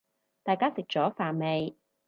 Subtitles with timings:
[0.41, 1.77] 大家食咗飯未